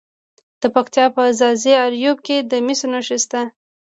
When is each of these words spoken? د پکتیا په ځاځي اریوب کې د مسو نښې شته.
د 0.61 0.63
پکتیا 0.75 1.05
په 1.15 1.23
ځاځي 1.39 1.73
اریوب 1.85 2.17
کې 2.27 2.37
د 2.51 2.53
مسو 2.65 2.87
نښې 2.91 3.17
شته. 3.23 3.41